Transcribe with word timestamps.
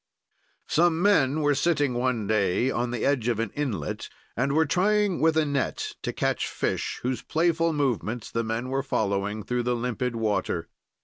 "Some 0.65 0.99
men 0.99 1.41
were 1.41 1.53
sitting 1.53 1.93
one 1.93 2.25
day 2.25 2.71
on 2.71 2.89
the 2.89 3.05
edge 3.05 3.27
of 3.27 3.39
an 3.39 3.51
inlet 3.51 4.09
and 4.35 4.51
were 4.53 4.65
trying 4.65 5.19
with 5.21 5.37
a 5.37 5.45
net 5.45 5.93
to 6.01 6.11
catch 6.11 6.47
fish, 6.47 6.99
whose 7.03 7.21
playful 7.21 7.71
movements 7.71 8.31
the 8.31 8.43
men 8.43 8.69
were 8.69 8.81
following 8.81 9.43
through 9.43 9.61
the 9.61 9.75
limpid 9.75 10.15
water. 10.15 10.69